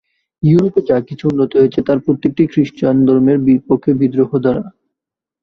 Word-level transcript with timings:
ইউরোপে 0.43 0.81
যা 0.89 0.97
কিছু 1.07 1.23
উন্নতি 1.27 1.55
হয়েছে, 1.57 1.79
তার 1.87 1.97
প্রত্যেকটিই 2.05 2.51
ক্রিশ্চানধর্মের 2.53 3.37
বিপক্ষে 3.47 3.91
বিদ্রোহ 4.01 4.31
দ্বারা। 4.43 4.63